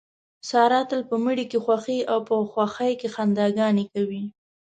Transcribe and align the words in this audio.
ساره 0.49 0.81
تل 0.89 1.01
په 1.09 1.15
مړي 1.25 1.45
کې 1.51 1.57
خوښي 1.65 1.99
او 2.11 2.19
په 2.27 2.35
خوښۍ 2.53 2.93
کې 2.99 3.07
خندا 3.15 3.45
ګانې 3.57 3.85
کوي. 3.93 4.23